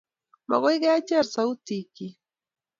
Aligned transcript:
Makoi 0.49 0.77
kecher 0.83 1.25
sautikyi 1.33 2.07